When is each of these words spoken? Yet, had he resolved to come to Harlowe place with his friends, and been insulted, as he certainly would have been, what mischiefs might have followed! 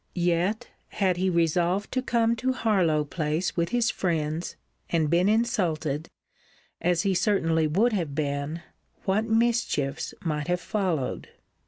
Yet, 0.15 0.67
had 0.87 1.17
he 1.17 1.29
resolved 1.29 1.91
to 1.91 2.01
come 2.01 2.35
to 2.37 2.53
Harlowe 2.53 3.03
place 3.03 3.55
with 3.55 3.69
his 3.69 3.91
friends, 3.91 4.55
and 4.89 5.11
been 5.11 5.29
insulted, 5.29 6.09
as 6.81 7.03
he 7.03 7.13
certainly 7.13 7.67
would 7.67 7.93
have 7.93 8.15
been, 8.15 8.63
what 9.05 9.25
mischiefs 9.25 10.15
might 10.25 10.47
have 10.47 10.59
followed! 10.59 11.29